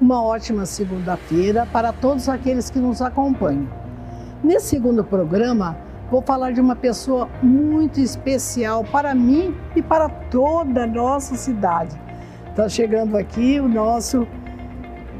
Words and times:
uma 0.00 0.22
ótima 0.22 0.64
segunda-feira 0.64 1.66
para 1.70 1.92
todos 1.92 2.28
aqueles 2.28 2.70
que 2.70 2.78
nos 2.78 3.02
acompanham. 3.02 3.68
Nesse 4.42 4.68
segundo 4.68 5.04
programa, 5.04 5.76
vou 6.10 6.22
falar 6.22 6.52
de 6.52 6.60
uma 6.60 6.74
pessoa 6.74 7.28
muito 7.42 8.00
especial 8.00 8.82
para 8.82 9.14
mim 9.14 9.54
e 9.76 9.82
para 9.82 10.08
toda 10.08 10.84
a 10.84 10.86
nossa 10.86 11.34
cidade. 11.34 12.00
Está 12.48 12.68
chegando 12.68 13.16
aqui 13.16 13.60
o 13.60 13.68
nosso 13.68 14.26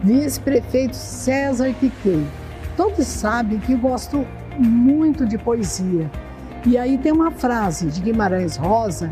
vice-prefeito 0.02 0.96
César 0.96 1.74
Piquet. 1.78 2.26
Todos 2.76 3.06
sabem 3.06 3.58
que 3.58 3.74
gosto 3.74 4.26
muito 4.58 5.26
de 5.26 5.36
poesia. 5.36 6.10
E 6.66 6.78
aí 6.78 6.96
tem 6.96 7.12
uma 7.12 7.30
frase 7.30 7.86
de 7.88 8.00
Guimarães 8.00 8.56
Rosa 8.56 9.10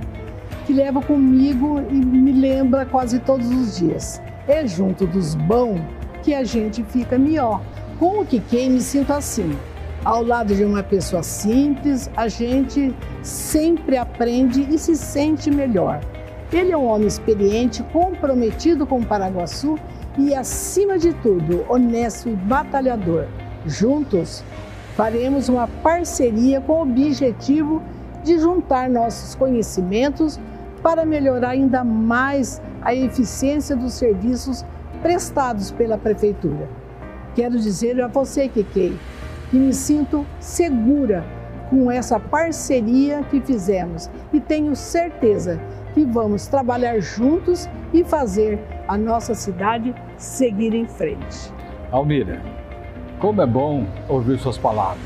que 0.66 0.72
leva 0.72 1.00
comigo 1.02 1.80
e 1.90 1.94
me 1.94 2.32
lembra 2.32 2.86
quase 2.86 3.18
todos 3.18 3.50
os 3.50 3.76
dias. 3.78 4.20
É 4.48 4.66
junto 4.66 5.06
dos 5.06 5.34
bons 5.34 5.78
que 6.22 6.34
a 6.34 6.42
gente 6.42 6.82
fica 6.82 7.18
melhor. 7.18 7.60
Com 7.98 8.20
o 8.20 8.26
que 8.26 8.40
quem 8.40 8.70
me 8.70 8.80
sinto 8.80 9.12
assim. 9.12 9.54
Ao 10.02 10.24
lado 10.24 10.54
de 10.54 10.64
uma 10.64 10.82
pessoa 10.82 11.22
simples, 11.22 12.10
a 12.16 12.28
gente 12.28 12.94
sempre 13.22 13.98
aprende 13.98 14.62
e 14.62 14.78
se 14.78 14.96
sente 14.96 15.50
melhor. 15.50 16.00
Ele 16.50 16.72
é 16.72 16.76
um 16.76 16.86
homem 16.86 17.06
experiente, 17.06 17.82
comprometido 17.92 18.86
com 18.86 19.00
o 19.00 19.04
Paraguaçu 19.04 19.78
e, 20.16 20.34
acima 20.34 20.98
de 20.98 21.12
tudo, 21.12 21.66
honesto 21.68 22.30
e 22.30 22.32
batalhador. 22.32 23.26
Juntos, 23.66 24.42
faremos 24.96 25.50
uma 25.50 25.68
parceria 25.68 26.58
com 26.60 26.72
o 26.72 26.82
objetivo 26.82 27.82
de 28.24 28.38
juntar 28.38 28.88
nossos 28.88 29.34
conhecimentos 29.34 30.40
para 30.78 31.04
melhorar 31.04 31.50
ainda 31.50 31.84
mais 31.84 32.60
a 32.82 32.94
eficiência 32.94 33.76
dos 33.76 33.94
serviços 33.94 34.64
prestados 35.02 35.70
pela 35.70 35.98
Prefeitura. 35.98 36.68
Quero 37.34 37.58
dizer 37.58 38.00
a 38.02 38.08
você, 38.08 38.48
Kikei, 38.48 38.96
que 39.50 39.56
me 39.56 39.72
sinto 39.72 40.26
segura 40.40 41.24
com 41.70 41.90
essa 41.90 42.18
parceria 42.18 43.22
que 43.22 43.40
fizemos 43.40 44.10
e 44.32 44.40
tenho 44.40 44.74
certeza 44.74 45.60
que 45.94 46.04
vamos 46.04 46.46
trabalhar 46.46 47.00
juntos 47.00 47.68
e 47.92 48.04
fazer 48.04 48.58
a 48.86 48.96
nossa 48.96 49.34
cidade 49.34 49.94
seguir 50.16 50.74
em 50.74 50.86
frente. 50.86 51.52
Almira, 51.90 52.40
como 53.18 53.42
é 53.42 53.46
bom 53.46 53.86
ouvir 54.08 54.38
suas 54.38 54.58
palavras. 54.58 55.04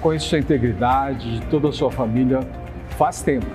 Conheço 0.00 0.28
sua 0.28 0.38
integridade 0.38 1.40
de 1.40 1.46
toda 1.46 1.68
a 1.68 1.72
sua 1.72 1.90
família 1.90 2.40
faz 2.90 3.22
tempo, 3.22 3.46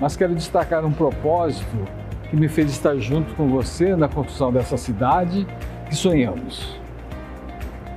mas 0.00 0.16
quero 0.16 0.34
destacar 0.34 0.84
um 0.84 0.92
propósito 0.92 1.76
que 2.30 2.36
me 2.36 2.48
fez 2.48 2.70
estar 2.70 2.96
junto 2.96 3.34
com 3.34 3.48
você 3.48 3.96
na 3.96 4.08
construção 4.08 4.52
dessa 4.52 4.76
cidade 4.76 5.46
que 5.88 5.96
sonhamos. 5.96 6.78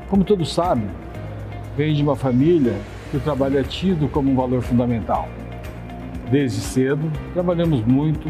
Como 0.09 0.23
todos 0.23 0.53
sabem, 0.53 0.89
venho 1.75 1.95
de 1.95 2.01
uma 2.01 2.15
família 2.15 2.75
que 3.09 3.17
o 3.17 3.19
trabalho 3.19 3.59
é 3.59 3.63
tido 3.63 4.07
como 4.07 4.31
um 4.31 4.35
valor 4.35 4.61
fundamental. 4.61 5.27
Desde 6.29 6.61
cedo, 6.61 7.11
trabalhamos 7.33 7.85
muito, 7.85 8.29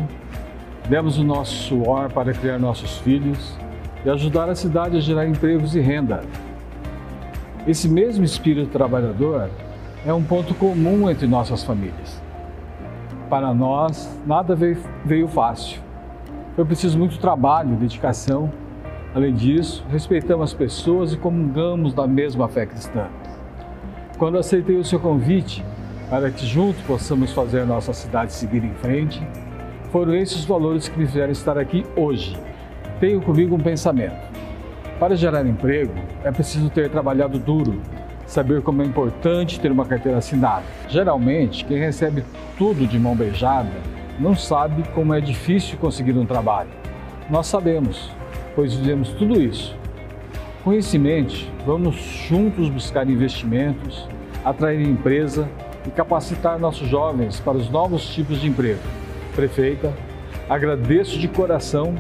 demos 0.89 1.17
o 1.19 1.23
nosso 1.23 1.53
suor 1.53 2.11
para 2.11 2.33
criar 2.33 2.57
nossos 2.57 2.97
filhos 2.97 3.55
e 4.03 4.09
ajudar 4.09 4.49
a 4.49 4.55
cidade 4.55 4.97
a 4.97 4.99
gerar 4.99 5.27
empregos 5.27 5.75
e 5.75 5.79
renda. 5.79 6.21
Esse 7.67 7.87
mesmo 7.87 8.25
espírito 8.25 8.71
trabalhador 8.71 9.49
é 10.03 10.11
um 10.11 10.23
ponto 10.23 10.55
comum 10.55 11.07
entre 11.07 11.27
nossas 11.27 11.63
famílias. 11.63 12.19
Para 13.31 13.53
nós, 13.53 14.13
nada 14.27 14.53
veio, 14.57 14.77
veio 15.05 15.25
fácil. 15.25 15.79
Foi 16.53 16.65
preciso 16.65 16.99
muito 16.99 17.17
trabalho, 17.17 17.77
dedicação. 17.77 18.51
Além 19.15 19.33
disso, 19.33 19.85
respeitamos 19.89 20.51
as 20.51 20.53
pessoas 20.53 21.13
e 21.13 21.17
comungamos 21.17 21.93
da 21.93 22.05
mesma 22.05 22.49
fé 22.49 22.65
cristã. 22.65 23.07
Quando 24.17 24.37
aceitei 24.37 24.75
o 24.75 24.83
seu 24.83 24.99
convite 24.99 25.63
para 26.09 26.29
que 26.29 26.45
juntos 26.45 26.81
possamos 26.81 27.31
fazer 27.31 27.65
nossa 27.65 27.93
cidade 27.93 28.33
seguir 28.33 28.65
em 28.65 28.73
frente, 28.73 29.25
foram 29.93 30.13
esses 30.13 30.39
os 30.39 30.45
valores 30.45 30.89
que 30.89 30.99
me 30.99 31.05
fizeram 31.05 31.31
estar 31.31 31.57
aqui 31.57 31.85
hoje. 31.95 32.37
Tenho 32.99 33.21
comigo 33.21 33.55
um 33.55 33.59
pensamento. 33.61 34.29
Para 34.99 35.15
gerar 35.15 35.45
emprego, 35.47 35.93
é 36.25 36.31
preciso 36.33 36.69
ter 36.69 36.89
trabalhado 36.89 37.39
duro, 37.39 37.79
saber 38.31 38.61
como 38.61 38.81
é 38.81 38.85
importante 38.85 39.59
ter 39.59 39.71
uma 39.71 39.85
carteira 39.85 40.17
assinada. 40.17 40.63
Geralmente, 40.87 41.65
quem 41.65 41.77
recebe 41.77 42.23
tudo 42.57 42.87
de 42.87 42.97
mão 42.97 43.13
beijada 43.13 43.69
não 44.17 44.35
sabe 44.35 44.83
como 44.95 45.13
é 45.13 45.19
difícil 45.19 45.77
conseguir 45.77 46.13
um 46.13 46.25
trabalho. 46.25 46.69
Nós 47.29 47.47
sabemos, 47.47 48.09
pois 48.55 48.73
vivemos 48.73 49.09
tudo 49.09 49.39
isso. 49.41 49.75
Com 50.63 50.71
isso 50.73 50.95
em 50.95 50.99
mente, 50.99 51.51
vamos 51.65 51.95
juntos 51.95 52.69
buscar 52.69 53.09
investimentos, 53.09 54.07
atrair 54.45 54.81
empresa 54.81 55.49
e 55.85 55.89
capacitar 55.89 56.57
nossos 56.57 56.87
jovens 56.87 57.39
para 57.39 57.57
os 57.57 57.69
novos 57.69 58.07
tipos 58.07 58.39
de 58.39 58.47
emprego. 58.47 58.79
Prefeita, 59.35 59.93
agradeço 60.49 61.19
de 61.19 61.27
coração 61.27 61.95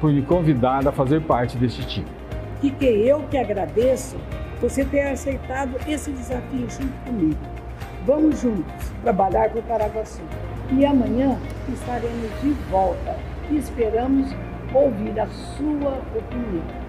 por 0.00 0.10
me 0.12 0.22
convidar 0.22 0.88
a 0.88 0.92
fazer 0.92 1.20
parte 1.20 1.56
desse 1.56 1.82
time 1.82 2.18
que, 2.60 2.70
que 2.70 2.86
eu 2.86 3.22
que 3.30 3.36
agradeço 3.36 4.16
você 4.60 4.84
ter 4.84 5.08
aceitado 5.08 5.76
esse 5.86 6.10
desafio 6.10 6.68
junto 6.70 7.04
comigo. 7.04 7.38
Vamos 8.06 8.40
juntos 8.40 8.72
trabalhar 9.02 9.50
com 9.50 9.58
o 9.58 9.62
Paraguaçu. 9.62 10.22
E 10.70 10.84
amanhã 10.84 11.38
estaremos 11.68 12.30
de 12.42 12.50
volta 12.70 13.16
esperamos 13.56 14.34
ouvir 14.74 15.18
a 15.18 15.26
sua 15.26 16.02
opinião. 16.14 16.87